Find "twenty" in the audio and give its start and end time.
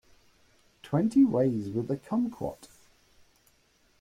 0.81-1.23